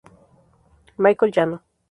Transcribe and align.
Michael 0.97 1.29
Yano 1.35 1.57